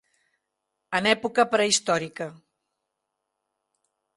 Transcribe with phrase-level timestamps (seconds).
[0.99, 2.29] En època prehistòrica.